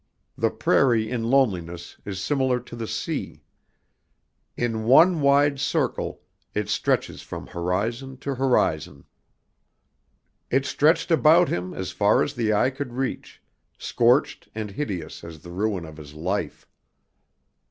[0.35, 3.43] The prairie in loneliness is similar to the sea.
[4.57, 6.23] In one wide circle
[6.55, 9.03] it stretches from horizon to horizon.
[10.49, 13.43] It stretched about him far as the eye could reach,
[13.77, 16.65] scorched and hideous as the ruin of his life.